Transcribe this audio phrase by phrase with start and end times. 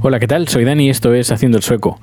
[0.00, 0.48] Hola, ¿qué tal?
[0.48, 2.00] Soy Dani y esto es Haciendo el Sueco.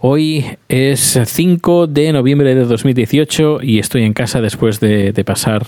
[0.00, 5.66] Hoy es 5 de noviembre de 2018 y estoy en casa después de, pasar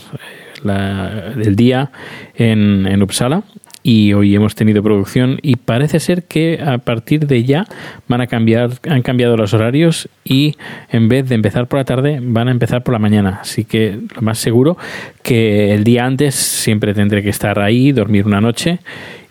[0.69, 1.91] eh, el día
[2.35, 3.43] en, en Uppsala
[3.83, 7.67] y hoy hemos tenido producción y parece ser que a partir de ya
[8.09, 10.57] van a cambiar, han cambiado los horarios y
[10.91, 13.39] en vez de empezar por la tarde van a empezar por la mañana.
[13.41, 14.77] Así que lo más seguro
[15.23, 18.81] que el día antes siempre tendré que estar ahí, dormir una noche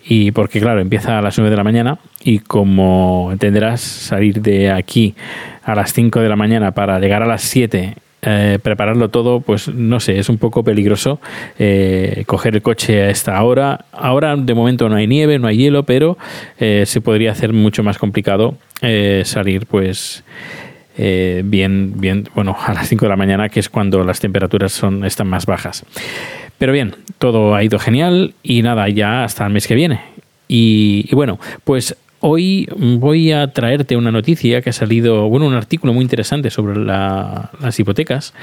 [0.04, 4.72] y porque claro, empieza a las 9 de la mañana y como entenderás, salir de
[4.72, 5.14] aquí
[5.64, 9.70] a las 5 de la mañana para llegar a las 7, eh, prepararlo todo, pues
[9.70, 11.22] no sé, es un poco peligroso
[11.58, 13.86] eh, coger el coche a esta hora.
[13.92, 16.18] Ahora de momento no hay nieve, no hay hielo, pero
[16.60, 18.58] eh, se podría hacer mucho más complicado
[19.24, 20.24] salir pues
[20.98, 25.06] bien, bien, bueno, a las 5 de la mañana, que es cuando las temperaturas son,
[25.06, 25.86] están más bajas.
[26.58, 30.02] Pero bien, todo ha ido genial y nada, ya hasta el mes que viene.
[30.48, 35.94] Y bueno, pues hoy voy a traerte una noticia que ha salido, bueno, un artículo
[35.94, 38.34] muy interesante sobre la- las hipotecas,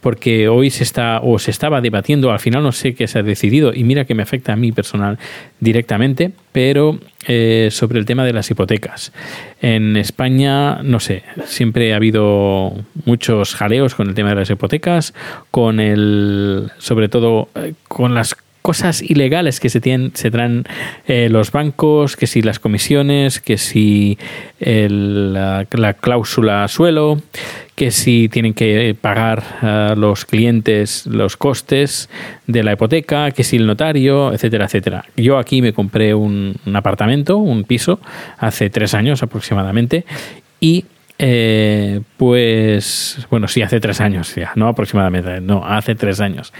[0.00, 3.22] porque hoy se está o se estaba debatiendo, al final no sé qué se ha
[3.22, 5.18] decidido, y mira que me afecta a mí personal
[5.60, 6.98] directamente, pero
[7.28, 9.12] eh, sobre el tema de las hipotecas.
[9.60, 12.72] En España, no sé, siempre ha habido
[13.04, 15.12] muchos jaleos con el tema de las hipotecas,
[15.50, 18.36] con el, sobre todo eh, con las
[18.66, 20.64] cosas ilegales que se, tienen, se traen
[21.06, 24.18] eh, los bancos, que si las comisiones, que si
[24.58, 27.22] el- la, la cláusula suelo,
[27.76, 32.08] que si tienen que pagar a los clientes los costes
[32.48, 35.04] de la hipoteca, que si el notario, etcétera, etcétera.
[35.16, 38.00] Yo aquí me compré un, un apartamento, un piso,
[38.38, 40.04] hace tres años aproximadamente,
[40.58, 40.86] y
[41.20, 46.52] eh, pues, bueno, sí, hace tres años ya, no aproximadamente, no, hace tres años.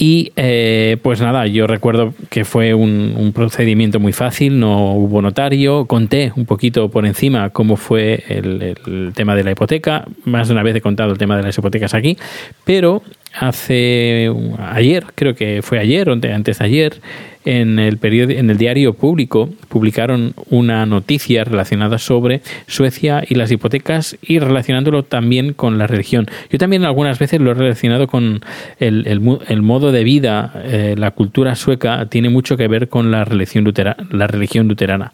[0.00, 5.20] Y eh, pues nada, yo recuerdo que fue un, un procedimiento muy fácil, no hubo
[5.20, 10.54] notario, conté un poquito por encima cómo fue el, tema de la hipoteca, más de
[10.54, 12.16] una vez he contado el tema de las hipotecas aquí,
[12.62, 13.02] pero
[13.34, 14.30] hace
[14.60, 17.00] ayer, creo que fue ayer o antes de ayer,
[17.44, 23.50] en el, periódico, en el diario público publicaron una noticia relacionada sobre Suecia y las
[23.50, 26.26] hipotecas y relacionándolo también con la religión.
[26.50, 28.40] Yo también algunas veces lo he relacionado con
[28.78, 33.10] el, el, el modo de vida, eh, la cultura sueca tiene mucho que ver con
[33.10, 35.12] la religión, lutera, la religión luterana.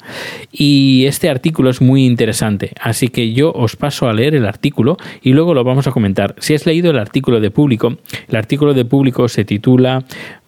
[0.52, 4.96] Y este artículo es muy interesante, así que yo os paso a leer el artículo
[5.22, 6.34] y luego lo vamos a comentar.
[6.38, 7.96] Si has leído el artículo de público,
[8.28, 10.04] el artículo de público se titula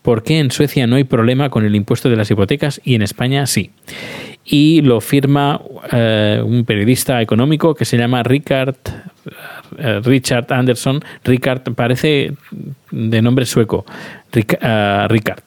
[0.06, 3.02] ¿Por qué en Suecia no hay problema con el impuesto de las hipotecas y en
[3.02, 3.72] España sí?
[4.44, 8.76] Y lo firma eh, un periodista económico que se llama Richard,
[9.76, 11.02] eh, Richard Anderson.
[11.24, 12.34] Richard parece
[12.92, 13.84] de nombre sueco.
[14.32, 15.42] Uh, Richard.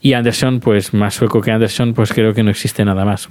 [0.00, 3.28] Y Anderson, pues más sueco que Anderson, pues creo que no existe nada más.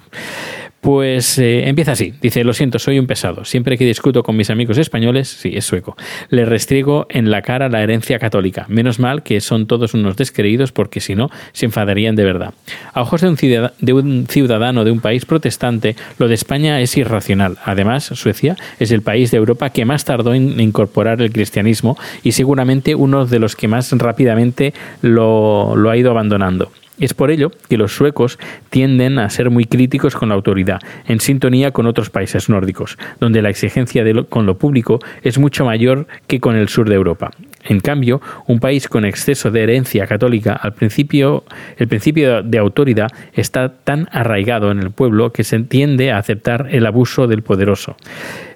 [0.81, 2.13] Pues eh, empieza así.
[2.21, 3.43] Dice, lo siento, soy un pesado.
[3.43, 5.97] Siempre que discuto con mis amigos españoles, sí, es sueco,
[6.29, 8.65] le restriego en la cara la herencia católica.
[8.69, 12.53] Menos mal que son todos unos descreídos porque si no, se enfadarían de verdad.
[12.93, 17.57] A ojos de un, ciudadano de un país protestante, lo de España es irracional.
[17.65, 22.31] Además, Suecia es el país de Europa que más tardó en incorporar el cristianismo y
[22.31, 26.71] seguramente uno de los que más rápidamente lo ha ido abandonando.
[26.99, 28.37] Es por ello que los suecos
[28.69, 33.41] tienden a ser muy críticos con la autoridad, en sintonía con otros países nórdicos, donde
[33.41, 37.31] la exigencia con lo público es mucho mayor que con el sur de Europa.
[37.63, 41.43] En cambio, un país con exceso de herencia católica, al principio,
[41.77, 46.67] el principio de autoridad está tan arraigado en el pueblo que se tiende a aceptar
[46.71, 47.97] el abuso del poderoso.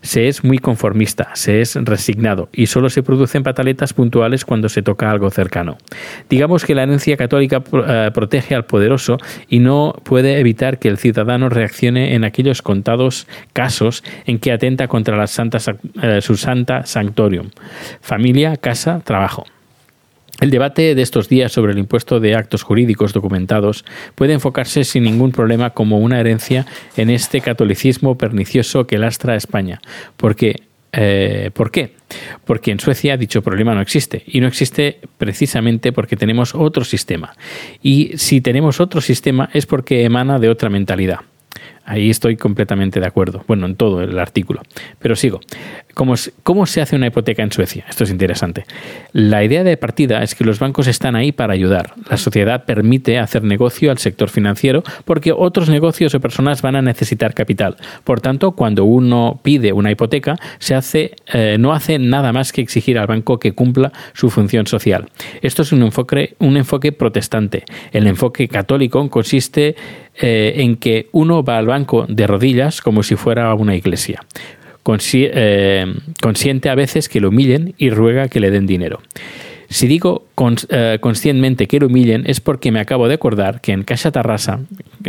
[0.02, 4.82] Se es muy conformista, se es resignado y solo se producen pataletas puntuales cuando se
[4.82, 5.78] toca algo cercano.
[6.30, 10.98] Digamos que la herencia católica uh, protege al poderoso y no puede evitar que el
[10.98, 16.86] ciudadano reaccione en aquellos contados casos en que atenta contra la santa, uh, su santa
[16.86, 17.50] sanctorium.
[18.02, 19.46] Familia, casa, trabajo.
[20.42, 23.86] El debate de estos días sobre el impuesto de actos jurídicos documentados
[24.16, 26.66] puede enfocarse sin ningún problema como una herencia
[26.98, 29.80] en este catolicismo pernicioso que lastra a España,
[30.18, 30.64] porque
[30.96, 31.96] eh, ¿Por qué?
[32.46, 37.36] Porque en Suecia dicho problema no existe y no existe precisamente porque tenemos otro sistema.
[37.82, 41.22] Y si tenemos otro sistema es porque emana de otra mentalidad.
[41.86, 43.44] Ahí estoy completamente de acuerdo.
[43.48, 44.62] Bueno, en todo el artículo.
[45.00, 45.42] Pero sigo.
[45.94, 47.86] ¿Cómo, ¿Cómo se hace una hipoteca en Suecia?
[47.88, 48.66] Esto es interesante.
[49.12, 51.94] La idea de partida es que los bancos están ahí para ayudar.
[52.10, 56.82] La sociedad permite hacer negocio al sector financiero porque otros negocios o personas van a
[56.82, 57.78] necesitar capital.
[58.04, 62.62] Por tanto, cuando uno pide una hipoteca, se hace, eh, no hace nada más que
[62.62, 65.10] exigir al banco que cumpla su función social.
[65.42, 67.66] Esto es un enfoque, un enfoque protestante.
[67.92, 69.76] El enfoque católico consiste
[70.16, 74.22] eh, en que uno va al banco de rodillas como si fuera una iglesia.
[74.86, 75.86] Eh,
[76.22, 79.00] consiente a veces que lo humillen y ruega que le den dinero.
[79.74, 80.28] Si digo
[80.70, 84.60] eh, conscientemente que lo humillen es porque me acabo de acordar que en Casa Tarrasa,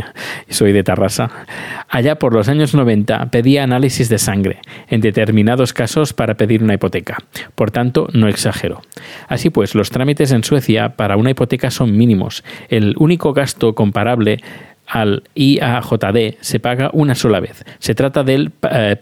[0.49, 1.31] soy de Tarrasa,
[1.88, 6.75] allá por los años 90 pedía análisis de sangre, en determinados casos para pedir una
[6.75, 7.19] hipoteca.
[7.55, 8.81] Por tanto, no exagero.
[9.29, 12.43] Así pues, los trámites en Suecia para una hipoteca son mínimos.
[12.70, 14.38] El único gasto comparable
[14.87, 17.65] al IAJD se paga una sola vez.
[17.79, 18.97] Se trata del eh.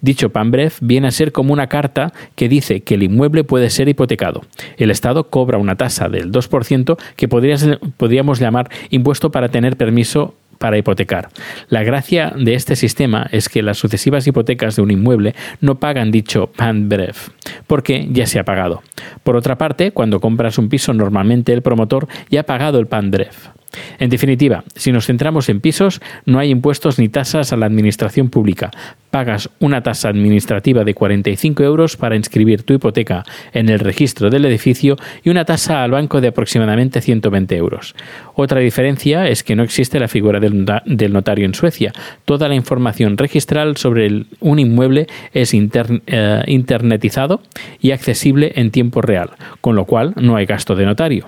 [0.00, 3.88] Dicho PANBREF viene a ser como una carta que dice que el inmueble puede ser
[3.88, 4.42] hipotecado.
[4.76, 10.76] El Estado cobra una tasa del 2% que podríamos llamar impuesto para tener permiso para
[10.76, 11.30] hipotecar.
[11.68, 16.10] La gracia de este sistema es que las sucesivas hipotecas de un inmueble no pagan
[16.10, 17.30] dicho PANBREF,
[17.66, 18.82] porque ya se ha pagado.
[19.22, 23.59] Por otra parte, cuando compras un piso, normalmente el promotor ya ha pagado el PANBREF.
[23.98, 28.30] En definitiva, si nos centramos en pisos, no hay impuestos ni tasas a la administración
[28.30, 28.70] pública.
[29.10, 34.44] Pagas una tasa administrativa de 45 euros para inscribir tu hipoteca en el registro del
[34.44, 37.94] edificio y una tasa al banco de aproximadamente 120 euros.
[38.34, 41.92] Otra diferencia es que no existe la figura del notario en Suecia.
[42.24, 47.42] Toda la información registral sobre un inmueble es eh, internetizado
[47.80, 49.30] y accesible en tiempo real,
[49.60, 51.26] con lo cual no hay gasto de notario.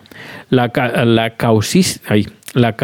[0.51, 0.71] La,
[1.05, 2.01] la causis,
[2.55, 2.77] la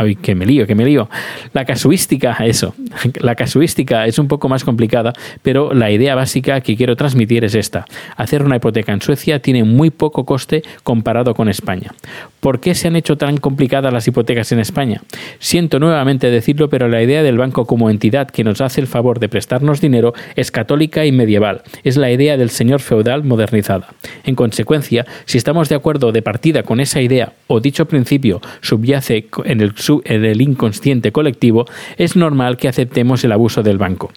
[0.00, 1.10] Ay, que me lío, que me lío.
[1.52, 2.74] La casuística, eso.
[3.20, 5.12] La casuística es un poco más complicada,
[5.42, 7.84] pero la idea básica que quiero transmitir es esta.
[8.16, 11.92] Hacer una hipoteca en Suecia tiene muy poco coste comparado con España.
[12.40, 15.02] ¿Por qué se han hecho tan complicadas las hipotecas en España?
[15.38, 19.20] Siento nuevamente decirlo, pero la idea del banco como entidad que nos hace el favor
[19.20, 21.60] de prestarnos dinero es católica y medieval.
[21.84, 23.88] Es la idea del señor feudal modernizada.
[24.24, 29.26] En consecuencia, si estamos de acuerdo de partida con esa idea o dicho principio subyace
[29.44, 29.74] en el
[30.04, 31.66] en el inconsciente colectivo,
[31.96, 34.10] es normal que aceptemos el abuso del banco.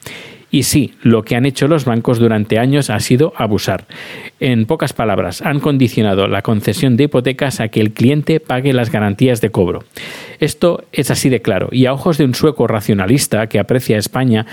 [0.54, 3.88] Y sí, lo que han hecho los bancos durante años ha sido abusar.
[4.40, 8.92] En pocas palabras, han condicionado la concesión de hipotecas a que el cliente pague las
[8.92, 9.84] garantías de cobro.
[10.40, 14.00] Esto es así de claro, y a ojos de un sueco racionalista que aprecia a
[14.00, 14.46] España,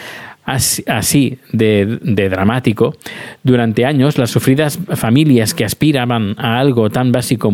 [0.44, 1.98] así de,
[2.30, 2.94] dramático,
[3.42, 7.52] durante años las sufridas familias que aspiraban a algo tan básico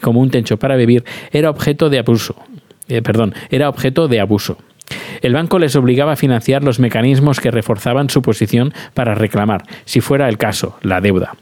[0.00, 2.34] como un techo para vivir era objeto de abuso.
[2.92, 4.58] Eh, perdón, era objeto de abuso.
[5.22, 10.02] El banco les obligaba a financiar los mecanismos que reforzaban su posición para reclamar, si
[10.02, 11.34] fuera el caso, la deuda.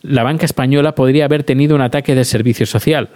[0.00, 3.10] La banca española podría haber tenido un ataque de servicio social.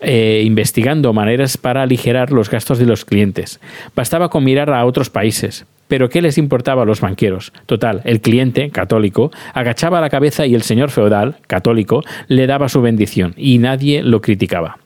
[0.00, 3.60] Eh, investigando maneras para aligerar los gastos de los clientes.
[3.96, 5.64] Bastaba con mirar a otros países.
[5.88, 7.52] Pero ¿qué les importaba a los banqueros?
[7.64, 12.82] Total, el cliente, católico, agachaba la cabeza y el señor feudal, católico, le daba su
[12.82, 14.78] bendición y nadie lo criticaba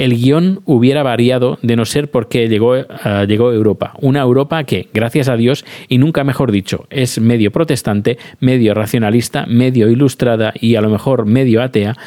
[0.00, 2.86] el guion hubiera variado de no ser porque llegó, eh,
[3.28, 3.92] llegó Europa.
[4.00, 9.44] Una Europa que, gracias a Dios, y nunca mejor dicho, es medio protestante, medio racionalista,
[9.46, 11.98] medio ilustrada y a lo mejor medio atea,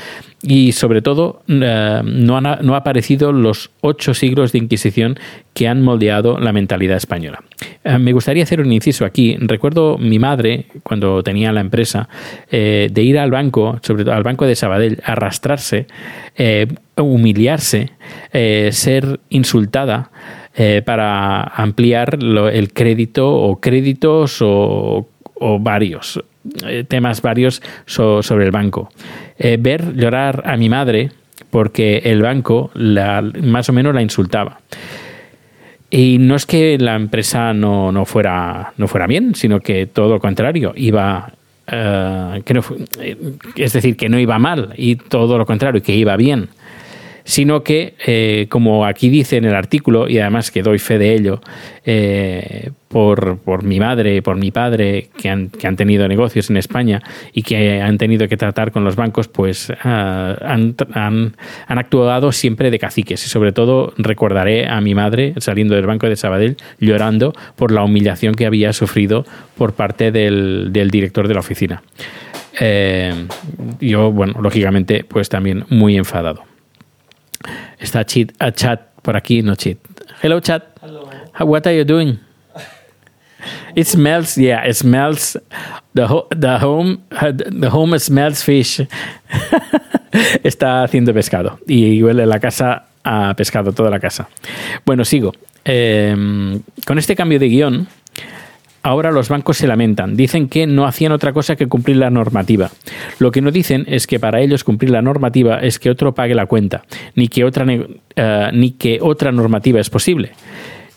[0.43, 5.17] y sobre todo eh, no, han, no aparecido los ocho siglos de Inquisición
[5.53, 7.43] que han moldeado la mentalidad española.
[7.83, 9.37] Eh, me gustaría hacer un inciso aquí.
[9.39, 12.09] Recuerdo mi madre, cuando tenía la empresa,
[12.51, 15.87] de ir al banco, sobre todo al banco de Sabadell, arrastrarse,
[17.01, 17.91] humillarse,
[18.31, 20.11] eh, ser insultada
[20.55, 25.07] eh, para ampliar el crédito o créditos o,
[25.59, 26.23] varios
[26.65, 28.89] eh, temas varios sobre el banco.
[29.37, 31.11] ver llorar a mi madre
[31.49, 34.59] porque el banco más o menos la insultaba.
[35.89, 40.09] Y no es que la empresa no, no, fuera, no fuera bien, sino que todo
[40.15, 41.33] lo contrario, iba
[41.65, 42.61] que
[43.55, 46.49] es decir, que no iba mal y todo lo contrario, que iba bien
[47.23, 51.13] sino que, eh, como aquí dice en el artículo, y además que doy fe de
[51.13, 51.41] ello,
[51.85, 56.57] eh, por, por, mi madre, por mi padre, que han, que han, tenido negocios en
[56.57, 57.01] España
[57.33, 61.35] y que han tenido que tratar con los bancos, pues ah, han, han,
[61.67, 63.25] han, actuado siempre de caciques.
[63.25, 67.83] Y sobre todo recordaré a mi madre saliendo del banco de Sabadell llorando por la
[67.83, 69.25] humillación que había sufrido
[69.57, 71.81] por parte del, del director de la oficina.
[72.59, 73.13] Eh,
[73.79, 76.52] yo, bueno, lógicamente, pues también muy enfadado.
[77.83, 79.77] Está cheat, a chat por aquí, no cheat.
[80.23, 80.63] Hello, chat.
[80.81, 81.09] Hello.
[81.33, 82.17] How, what are you doing?
[83.75, 85.37] It smells, yeah, it smells.
[85.93, 88.79] The, ho- the home, the home smells fish.
[90.43, 94.29] Está haciendo pescado y huele la casa a pescado, toda la casa.
[94.85, 95.33] Bueno, sigo.
[95.65, 96.15] Eh,
[96.85, 97.87] con este cambio de guion,
[98.83, 100.15] ahora los bancos se lamentan.
[100.15, 102.69] Dicen que no hacían otra cosa que cumplir la normativa.
[103.19, 106.35] Lo que no dicen es que para ellos cumplir la normativa es que otro pague
[106.35, 106.83] la cuenta,
[107.15, 107.65] ni que otra,
[108.15, 110.33] eh, ni que otra normativa es posible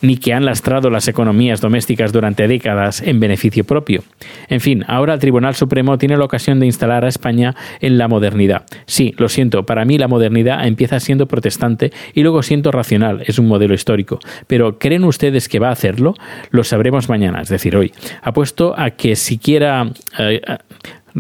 [0.03, 4.03] ni que han lastrado las economías domésticas durante décadas en beneficio propio.
[4.49, 8.09] En fin, ahora el Tribunal Supremo tiene la ocasión de instalar a España en la
[8.09, 8.65] modernidad.
[8.87, 13.39] Sí, lo siento, para mí la modernidad empieza siendo protestante y luego siendo racional, es
[13.39, 14.19] un modelo histórico.
[14.47, 16.15] Pero ¿creen ustedes que va a hacerlo?
[16.51, 17.93] Lo sabremos mañana, es decir, hoy.
[18.23, 19.91] Apuesto a que siquiera...
[20.19, 20.57] eh, eh,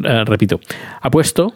[0.04, 0.61] eh, repito,
[1.00, 1.54] apuesto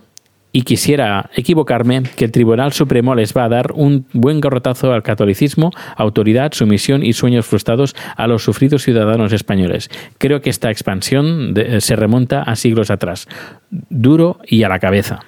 [0.52, 5.02] y quisiera equivocarme que el Tribunal Supremo les va a dar un buen garrotazo al
[5.02, 9.90] catolicismo, autoridad, sumisión y sueños frustrados a los sufridos ciudadanos españoles.
[10.18, 13.28] Creo que esta expansión de- se remonta a siglos atrás.
[13.70, 15.20] Duro y a la cabeza.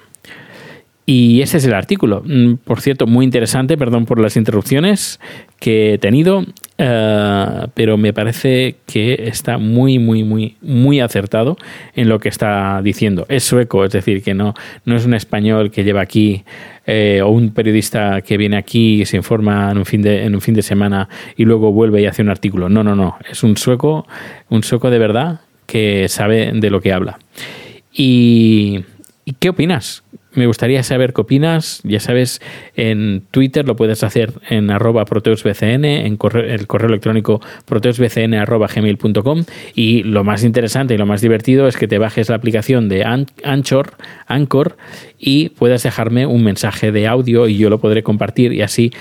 [1.05, 2.23] Y ese es el artículo.
[2.25, 5.19] Mm, Por cierto, muy interesante, perdón por las interrupciones
[5.59, 6.45] que he tenido,
[6.77, 11.57] eh, pero me parece que está muy, muy, muy, muy acertado
[11.95, 13.25] en lo que está diciendo.
[13.29, 14.53] Es sueco, es decir, que no,
[14.85, 16.43] no es un español que lleva aquí
[16.85, 20.35] eh, o un periodista que viene aquí y se informa en un, fin de, en
[20.35, 22.69] un fin de semana y luego vuelve y hace un artículo.
[22.69, 23.17] No, no, no.
[23.29, 24.07] Es un sueco,
[24.49, 27.19] un sueco de verdad que sabe de lo que habla.
[27.91, 28.83] ¿Y,
[29.25, 30.03] ¿y qué opinas?
[30.35, 31.79] Me gustaría saber qué opinas.
[31.83, 32.41] Ya sabes,
[32.75, 38.67] en Twitter lo puedes hacer en arroba proteusbcn, en correo- el correo electrónico proteusbcn arroba
[38.73, 39.43] gmail.com
[39.75, 43.03] y lo más interesante y lo más divertido es que te bajes la aplicación de
[43.03, 43.91] An- Anchor,
[44.25, 44.75] Anchor
[45.19, 48.91] y puedas dejarme un mensaje de audio y yo lo podré compartir y así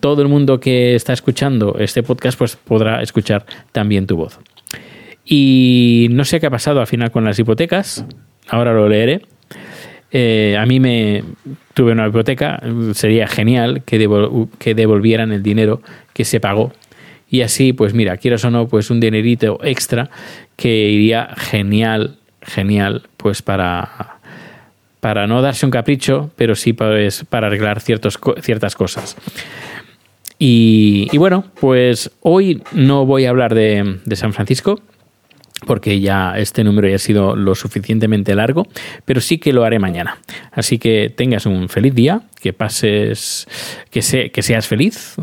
[0.00, 4.40] todo el mundo que está escuchando este podcast pues podrá escuchar también tu voz.
[5.24, 8.04] Y no sé qué ha pasado al final con las hipotecas.
[8.48, 9.22] Ahora lo leeré.
[10.12, 11.24] Eh, a mí me
[11.74, 12.62] tuve una hipoteca.
[12.94, 15.80] Sería genial que, devol- que devolvieran el dinero
[16.12, 16.72] que se pagó.
[17.30, 20.10] Y así, pues mira, quieras o no, pues un dinerito extra
[20.56, 24.18] que iría genial, genial, pues para,
[25.00, 28.18] para no darse un capricho, pero sí pues, para arreglar ciertas
[28.76, 29.16] cosas.
[30.38, 34.80] Y, y bueno, pues hoy no voy a hablar de, de San Francisco,
[35.66, 38.66] porque ya este número ya ha sido lo suficientemente largo,
[39.04, 40.18] pero sí que lo haré mañana.
[40.52, 43.46] Así que tengas un feliz día, que pases,
[43.90, 45.16] que, se- que seas feliz,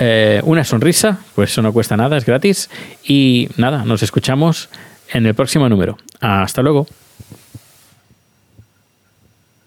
[0.00, 2.70] eh, una sonrisa, pues eso no cuesta nada, es gratis,
[3.04, 4.68] y nada, nos escuchamos
[5.12, 5.96] en el próximo número.
[6.20, 6.86] Hasta luego.